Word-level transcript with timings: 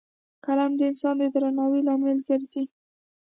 قلم 0.45 0.71
د 0.79 0.81
انسان 0.89 1.15
د 1.19 1.23
درناوي 1.33 1.81
لامل 1.87 2.17
ګرځي 2.29 2.63